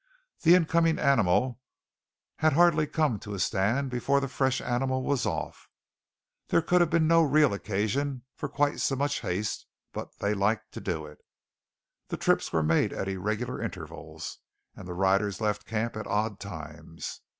The 0.41 0.55
incoming 0.55 0.97
animal 0.97 1.59
had 2.37 2.53
hardly 2.53 2.87
come 2.87 3.19
to 3.19 3.35
a 3.35 3.39
stand 3.39 3.91
before 3.91 4.19
the 4.19 4.27
fresh 4.27 4.59
animal 4.59 5.03
was 5.03 5.27
off. 5.27 5.69
There 6.47 6.63
could 6.63 6.81
have 6.81 6.89
been 6.89 7.07
no 7.07 7.21
real 7.21 7.53
occasion 7.53 8.23
for 8.33 8.49
quite 8.49 8.79
so 8.79 8.95
much 8.95 9.19
haste; 9.21 9.67
but 9.93 10.17
they 10.17 10.33
liked 10.33 10.71
to 10.71 10.81
do 10.81 11.05
it. 11.05 11.19
The 12.07 12.17
trips 12.17 12.51
were 12.51 12.63
made 12.63 12.93
at 12.93 13.07
irregular 13.07 13.61
intervals; 13.61 14.39
and 14.75 14.87
the 14.87 14.95
riders 14.95 15.39
left 15.39 15.67
camp 15.67 15.95
at 15.95 16.07
odd 16.07 16.39
times. 16.39 17.21